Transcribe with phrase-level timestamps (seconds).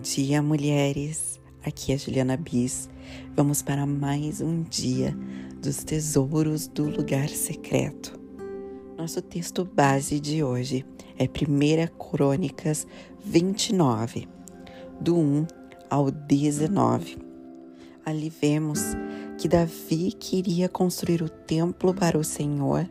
[0.00, 1.38] dia, mulheres!
[1.62, 2.88] Aqui é Juliana Bis.
[3.36, 5.14] Vamos para mais um dia
[5.60, 8.18] dos tesouros do lugar secreto.
[8.96, 10.86] Nosso texto base de hoje
[11.18, 12.86] é 1 Crônicas
[13.22, 14.26] 29,
[14.98, 15.46] do 1
[15.90, 17.18] ao 19.
[18.04, 18.80] Ali vemos
[19.36, 22.88] que Davi queria construir o templo para o Senhor,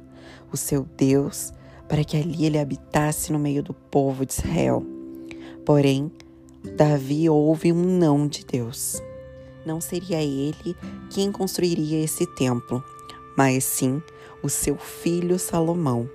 [0.51, 1.51] o seu Deus,
[1.87, 4.85] para que ali ele habitasse no meio do povo de Israel.
[5.65, 6.11] Porém,
[6.63, 9.01] Davi ouve um não de Deus.
[9.65, 10.75] Não seria ele
[11.09, 12.83] quem construiria esse templo,
[13.37, 14.01] mas sim
[14.43, 16.09] o seu filho Salomão.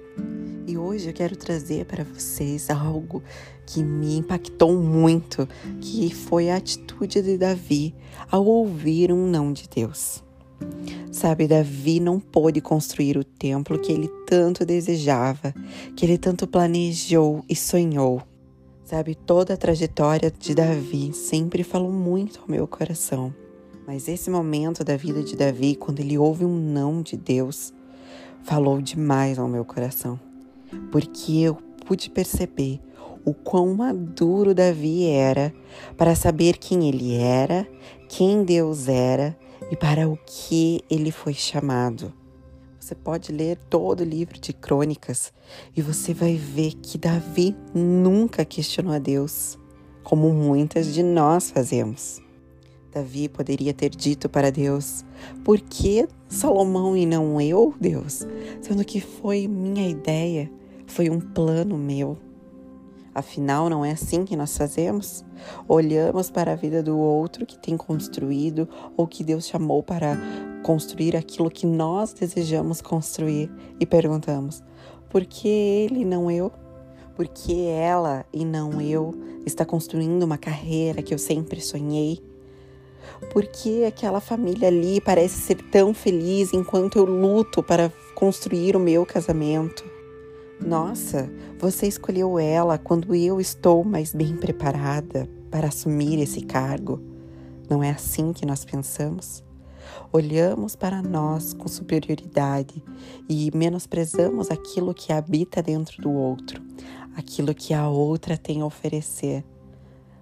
[0.66, 3.22] E hoje eu quero trazer para vocês algo
[3.66, 5.48] que me impactou muito,
[5.80, 7.94] que foi a atitude de Davi
[8.30, 10.22] ao ouvir um não de Deus.
[11.10, 15.54] Sabe, Davi não pôde construir o templo que ele tanto desejava,
[15.96, 18.22] que ele tanto planejou e sonhou.
[18.84, 23.34] Sabe, toda a trajetória de Davi sempre falou muito ao meu coração.
[23.86, 27.72] Mas esse momento da vida de Davi, quando ele ouve um não de Deus,
[28.42, 30.20] falou demais ao meu coração.
[30.92, 32.78] Porque eu pude perceber
[33.24, 35.52] o quão maduro Davi era
[35.96, 37.66] para saber quem ele era,
[38.06, 39.34] quem Deus era
[39.70, 42.12] e para o que ele foi chamado.
[42.84, 45.32] Você pode ler todo o livro de crônicas
[45.74, 49.58] e você vai ver que Davi nunca questionou a Deus,
[50.02, 52.20] como muitas de nós fazemos.
[52.92, 55.02] Davi poderia ter dito para Deus:
[55.42, 58.26] Por que Salomão e não eu, Deus?
[58.60, 60.52] Sendo que foi minha ideia,
[60.86, 62.18] foi um plano meu.
[63.14, 65.24] Afinal, não é assim que nós fazemos?
[65.66, 70.18] Olhamos para a vida do outro que tem construído ou que Deus chamou para
[70.64, 74.62] construir aquilo que nós desejamos construir e perguntamos:
[75.10, 76.50] por que ele não eu?
[77.14, 79.14] Por que ela e não eu
[79.46, 82.18] está construindo uma carreira que eu sempre sonhei?
[83.30, 88.80] Por que aquela família ali parece ser tão feliz enquanto eu luto para construir o
[88.80, 89.84] meu casamento?
[90.58, 97.00] Nossa, você escolheu ela quando eu estou mais bem preparada para assumir esse cargo.
[97.68, 99.43] Não é assim que nós pensamos?
[100.12, 102.82] Olhamos para nós com superioridade
[103.28, 106.62] e menosprezamos aquilo que habita dentro do outro,
[107.16, 109.44] aquilo que a outra tem a oferecer.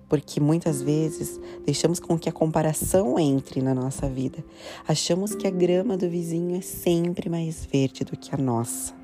[0.09, 4.45] Porque muitas vezes deixamos com que a comparação entre na nossa vida.
[4.87, 8.95] Achamos que a grama do vizinho é sempre mais verde do que a nossa.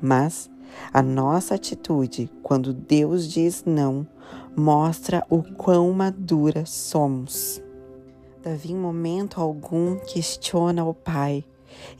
[0.00, 0.50] Mas
[0.92, 4.06] a nossa atitude, quando Deus diz não,
[4.56, 7.62] mostra o quão madura somos.
[8.46, 11.44] Davi, em momento algum, questiona o Pai.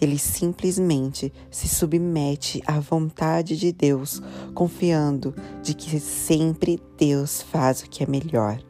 [0.01, 4.23] Ele simplesmente se submete à vontade de Deus,
[4.55, 8.61] confiando de que sempre Deus faz o que é melhor.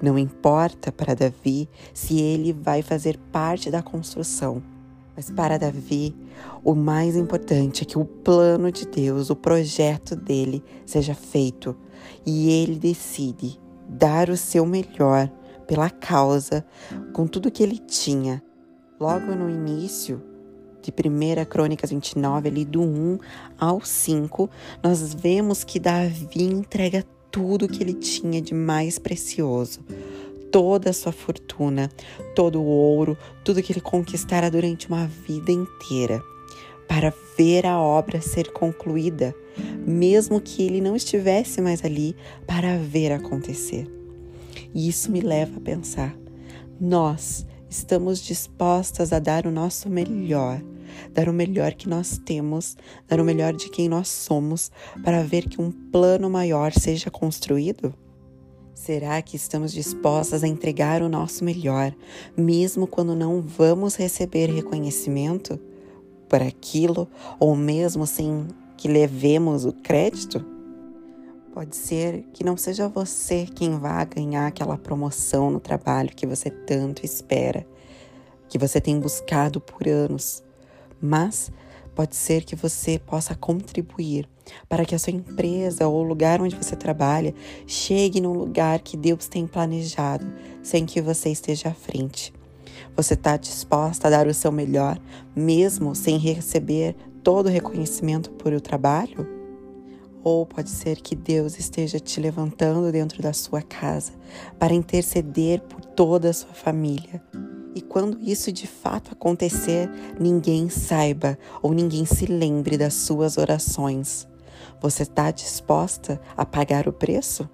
[0.00, 4.62] Não importa para Davi se ele vai fazer parte da construção
[5.18, 6.14] mas para Davi,
[6.62, 11.74] o mais importante é que o plano de Deus, o projeto dele, seja feito
[12.24, 13.58] e ele decide
[13.88, 15.28] dar o seu melhor
[15.68, 16.66] pela causa
[17.12, 18.42] com tudo que ele tinha.
[18.98, 20.20] Logo no início
[20.82, 23.18] de 1 Crônicas 29, ali do 1
[23.60, 24.50] ao 5,
[24.82, 29.80] nós vemos que Davi entrega tudo que ele tinha de mais precioso
[30.50, 31.90] toda a sua fortuna,
[32.34, 36.22] todo o ouro, tudo que ele conquistara durante uma vida inteira,
[36.88, 39.34] para ver a obra ser concluída,
[39.86, 43.97] mesmo que ele não estivesse mais ali para ver acontecer.
[44.74, 46.16] E isso me leva a pensar:
[46.80, 50.62] nós estamos dispostas a dar o nosso melhor,
[51.12, 52.76] dar o melhor que nós temos,
[53.06, 54.70] dar o melhor de quem nós somos,
[55.04, 57.94] para ver que um plano maior seja construído?
[58.74, 61.92] Será que estamos dispostas a entregar o nosso melhor,
[62.36, 65.58] mesmo quando não vamos receber reconhecimento
[66.28, 67.08] por aquilo,
[67.40, 68.46] ou mesmo sem
[68.76, 70.57] que levemos o crédito?
[71.58, 76.50] Pode ser que não seja você quem vá ganhar aquela promoção no trabalho que você
[76.50, 77.66] tanto espera,
[78.48, 80.40] que você tem buscado por anos,
[81.02, 81.50] mas
[81.96, 84.28] Pode ser que você possa contribuir
[84.68, 87.34] para que a sua empresa ou o lugar onde você trabalha
[87.66, 90.24] chegue no lugar que Deus tem planejado,
[90.62, 92.32] sem que você esteja à frente.
[92.94, 94.96] Você está disposta a dar o seu melhor,
[95.34, 99.37] mesmo sem receber todo o reconhecimento por o trabalho?
[100.30, 104.12] Ou pode ser que Deus esteja te levantando dentro da sua casa
[104.58, 107.22] para interceder por toda a sua família
[107.74, 109.88] e quando isso de fato acontecer,
[110.20, 114.28] ninguém saiba ou ninguém se lembre das suas orações.
[114.82, 117.48] Você está disposta a pagar o preço?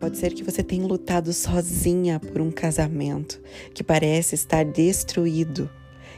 [0.00, 3.40] Pode ser que você tenha lutado sozinha por um casamento
[3.72, 5.70] que parece estar destruído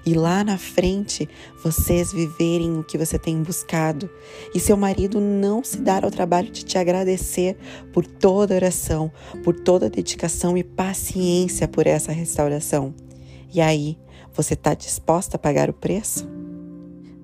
[0.05, 1.29] e lá na frente
[1.63, 4.09] vocês viverem o que você tem buscado
[4.55, 7.57] e seu marido não se dar ao trabalho de te agradecer
[7.93, 9.11] por toda oração,
[9.45, 12.95] por toda dedicação e paciência por essa restauração.
[13.53, 13.99] E aí,
[14.33, 16.29] você está disposta a pagar o preço?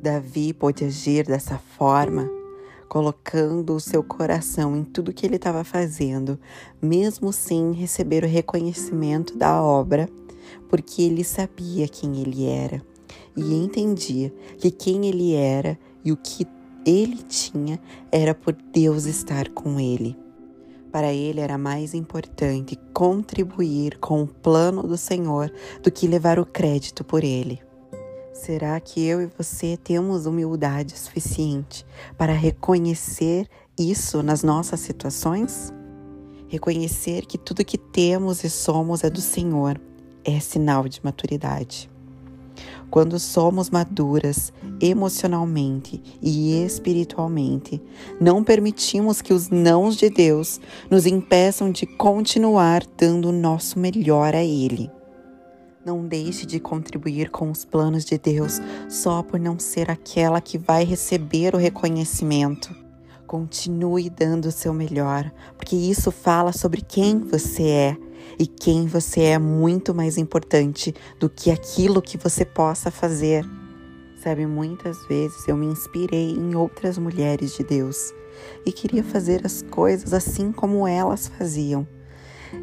[0.03, 2.29] Davi pôde agir dessa forma,
[2.89, 6.39] colocando o seu coração em tudo que ele estava fazendo,
[6.81, 10.09] mesmo sem receber o reconhecimento da obra
[10.69, 12.83] porque ele sabia quem ele era
[13.37, 16.47] e entendia que quem ele era e o que
[16.85, 20.17] ele tinha era por Deus estar com ele.
[20.91, 25.53] Para ele era mais importante contribuir com o plano do Senhor
[25.83, 27.61] do que levar o crédito por ele.
[28.33, 31.85] Será que eu e você temos humildade suficiente
[32.17, 33.49] para reconhecer
[33.79, 35.73] isso nas nossas situações?
[36.49, 39.81] Reconhecer que tudo que temos e somos é do Senhor
[40.27, 41.89] é sinal de maturidade.
[42.91, 47.83] Quando somos maduras emocionalmente e espiritualmente,
[48.21, 54.35] não permitimos que os nãos de Deus nos impeçam de continuar dando o nosso melhor
[54.35, 54.91] a Ele.
[55.85, 60.59] Não deixe de contribuir com os planos de Deus só por não ser aquela que
[60.59, 62.86] vai receber o reconhecimento.
[63.27, 67.97] Continue dando o seu melhor, porque isso fala sobre quem você é
[68.39, 73.45] e quem você é muito mais importante do que aquilo que você possa fazer.
[74.23, 78.15] Sabe, muitas vezes eu me inspirei em outras mulheres de Deus
[78.65, 81.87] e queria fazer as coisas assim como elas faziam.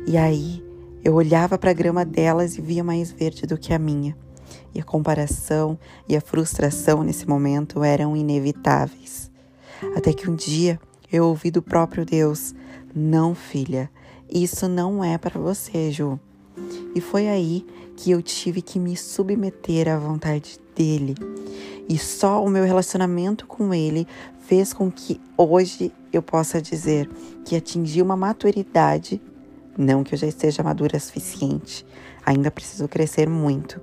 [0.08, 0.64] E aí
[1.04, 4.16] eu olhava para a grama delas e via mais verde do que a minha.
[4.74, 5.78] E a comparação
[6.08, 9.33] e a frustração nesse momento eram inevitáveis.
[9.96, 10.80] Até que um dia
[11.12, 12.54] eu ouvi do próprio Deus:
[12.96, 13.90] Não, filha,
[14.30, 16.20] isso não é para você, Ju.
[16.96, 17.66] E foi aí
[17.96, 21.16] que eu tive que me submeter à vontade dele.
[21.88, 24.08] E só o meu relacionamento com ele
[24.48, 27.10] fez com que hoje eu possa dizer
[27.46, 29.22] que atingi uma maturidade,
[29.78, 31.86] não que eu já esteja madura o suficiente,
[32.26, 33.82] ainda preciso crescer muito,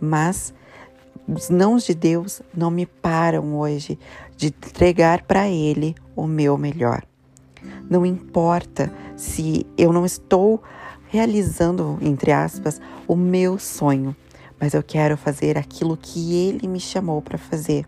[0.00, 0.52] mas
[1.28, 3.98] os nãos de Deus não me param hoje
[4.36, 7.02] de entregar para ele o meu melhor.
[7.88, 10.62] Não importa se eu não estou
[11.08, 14.14] realizando, entre aspas, o meu sonho,
[14.60, 17.86] mas eu quero fazer aquilo que ele me chamou para fazer.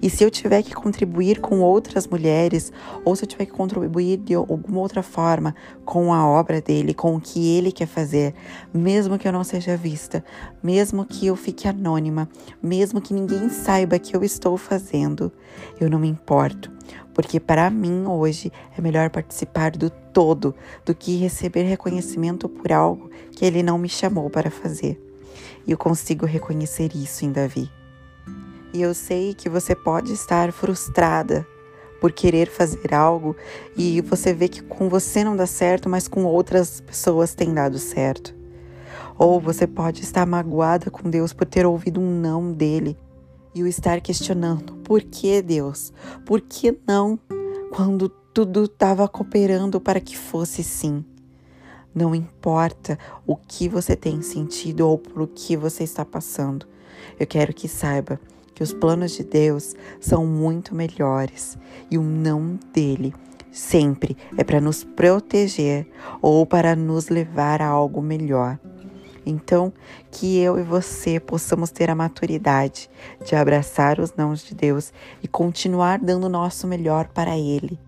[0.00, 2.72] E se eu tiver que contribuir com outras mulheres,
[3.04, 5.54] ou se eu tiver que contribuir de alguma outra forma
[5.84, 8.34] com a obra dele, com o que ele quer fazer,
[8.72, 10.24] mesmo que eu não seja vista,
[10.62, 12.28] mesmo que eu fique anônima,
[12.62, 15.32] mesmo que ninguém saiba que eu estou fazendo,
[15.80, 16.70] eu não me importo,
[17.12, 20.54] porque para mim hoje é melhor participar do todo
[20.84, 25.00] do que receber reconhecimento por algo que ele não me chamou para fazer.
[25.66, 27.70] E eu consigo reconhecer isso em Davi.
[28.72, 31.46] E eu sei que você pode estar frustrada
[32.00, 33.36] por querer fazer algo
[33.76, 37.78] e você vê que com você não dá certo, mas com outras pessoas tem dado
[37.78, 38.34] certo.
[39.18, 42.96] Ou você pode estar magoada com Deus por ter ouvido um não dele
[43.54, 45.92] e o estar questionando: por que Deus?
[46.24, 47.18] Por que não?
[47.72, 51.04] Quando tudo estava cooperando para que fosse sim.
[51.92, 52.96] Não importa
[53.26, 56.66] o que você tem sentido ou por que você está passando.
[57.18, 58.20] Eu quero que saiba
[58.58, 61.56] que os planos de Deus são muito melhores
[61.88, 63.14] e o não dele
[63.52, 65.86] sempre é para nos proteger
[66.20, 68.58] ou para nos levar a algo melhor.
[69.24, 69.72] Então,
[70.10, 72.90] que eu e você possamos ter a maturidade
[73.24, 77.78] de abraçar os nãos de Deus e continuar dando o nosso melhor para Ele,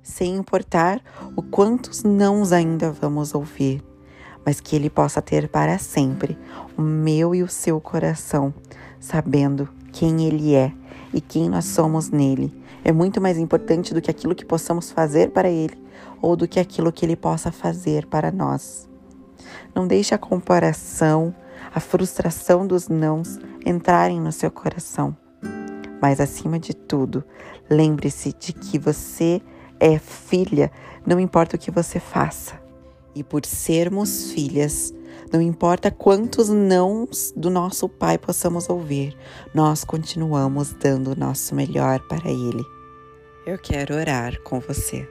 [0.00, 1.02] sem importar
[1.34, 3.82] o quantos nãos ainda vamos ouvir,
[4.46, 6.38] mas que Ele possa ter para sempre
[6.78, 8.54] o meu e o seu coração,
[9.00, 10.72] sabendo quem Ele é
[11.12, 12.52] e quem nós somos nele.
[12.84, 15.78] É muito mais importante do que aquilo que possamos fazer para Ele
[16.22, 18.88] ou do que aquilo que Ele possa fazer para nós.
[19.74, 21.34] Não deixe a comparação,
[21.74, 25.16] a frustração dos nãos entrarem no seu coração.
[26.00, 27.22] Mas acima de tudo,
[27.68, 29.40] lembre-se de que você
[29.78, 30.70] é filha,
[31.06, 32.60] não importa o que você faça.
[33.14, 34.94] E por sermos filhas,
[35.32, 39.16] não importa quantos nãos do nosso Pai possamos ouvir,
[39.54, 42.64] nós continuamos dando o nosso melhor para Ele.
[43.46, 45.08] Eu quero orar com você.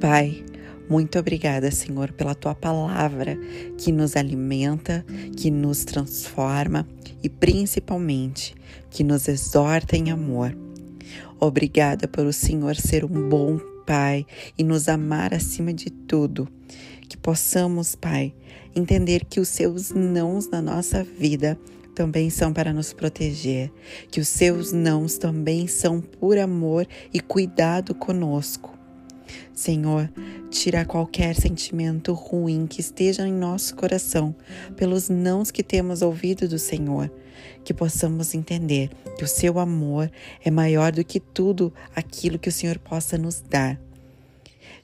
[0.00, 0.44] Pai,
[0.88, 3.38] muito obrigada, Senhor, pela tua palavra
[3.78, 5.04] que nos alimenta,
[5.36, 6.86] que nos transforma
[7.22, 8.54] e principalmente
[8.90, 10.56] que nos exorta em amor.
[11.38, 13.58] Obrigada por o Senhor ser um bom
[13.90, 14.24] Pai,
[14.56, 16.46] e nos amar acima de tudo.
[17.10, 18.32] Que possamos, Pai,
[18.72, 21.58] entender que os seus nãos na nossa vida
[21.92, 23.72] também são para nos proteger,
[24.12, 28.78] que os seus nãos também são por amor e cuidado conosco.
[29.52, 30.08] Senhor,
[30.50, 34.32] tira qualquer sentimento ruim que esteja em nosso coração
[34.76, 37.10] pelos nãos que temos ouvido do Senhor,
[37.64, 38.88] que possamos entender
[39.18, 40.08] que o seu amor
[40.44, 43.89] é maior do que tudo aquilo que o Senhor possa nos dar.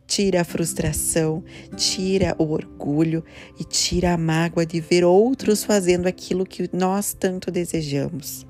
[0.07, 1.43] Tira a frustração,
[1.77, 3.25] tira o orgulho
[3.59, 8.47] e tira a mágoa de ver outros fazendo aquilo que nós tanto desejamos.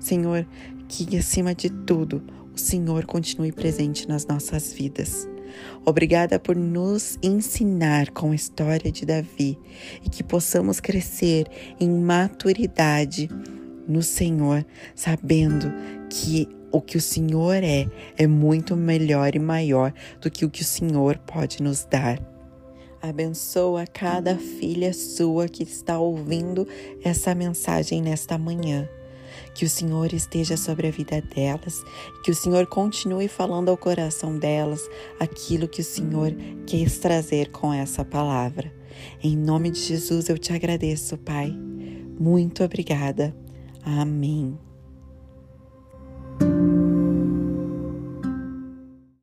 [0.00, 0.46] Senhor,
[0.88, 2.22] que acima de tudo
[2.52, 5.28] o Senhor continue presente nas nossas vidas.
[5.84, 9.58] Obrigada por nos ensinar com a história de Davi
[10.04, 11.46] e que possamos crescer
[11.78, 13.28] em maturidade
[13.86, 15.72] no Senhor, sabendo
[16.08, 17.86] que o que o Senhor é
[18.16, 22.20] é muito melhor e maior do que o que o Senhor pode nos dar.
[23.00, 26.66] Abençoa cada filha sua que está ouvindo
[27.02, 28.88] essa mensagem nesta manhã.
[29.54, 31.82] Que o Senhor esteja sobre a vida delas,
[32.24, 34.88] que o Senhor continue falando ao coração delas
[35.18, 36.32] aquilo que o Senhor
[36.66, 38.72] quis trazer com essa palavra.
[39.22, 41.52] Em nome de Jesus eu te agradeço, Pai.
[42.18, 43.34] Muito obrigada.
[43.84, 44.71] Amém.